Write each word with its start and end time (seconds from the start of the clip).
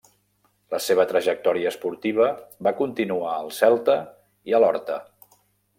La 0.75 0.79
seva 0.85 1.03
trajectòria 1.11 1.73
esportiva 1.73 2.31
va 2.69 2.75
continuar 2.83 3.35
al 3.37 3.55
Celta 3.61 4.01
i 4.53 4.57
a 4.61 4.65
l'Horta. 4.65 4.99